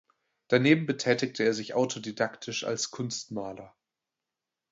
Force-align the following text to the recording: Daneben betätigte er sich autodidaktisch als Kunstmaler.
Daneben 0.47 0.87
betätigte 0.87 1.43
er 1.43 1.53
sich 1.53 1.75
autodidaktisch 1.75 2.63
als 2.63 2.89
Kunstmaler. 2.89 3.75